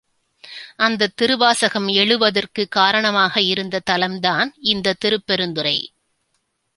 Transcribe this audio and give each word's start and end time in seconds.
அந்தத் 0.75 1.17
திருவாசகம் 1.17 1.87
எழுவதற்குக் 1.87 2.71
காரணமாக 2.71 3.41
இருந்த 3.41 3.79
தலம் 3.79 4.19
தான் 4.19 4.55
இந்தத் 4.61 4.99
திருப்பெருந்துறை. 4.99 5.77